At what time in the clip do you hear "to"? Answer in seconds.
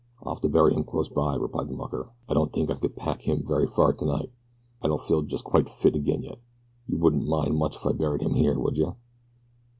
0.41-0.49